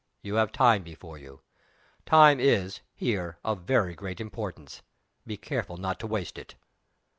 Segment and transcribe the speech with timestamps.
[0.23, 1.41] You have time before you.
[2.07, 4.81] Time is, here, of very great importance.
[5.27, 6.55] Be careful not to waste it."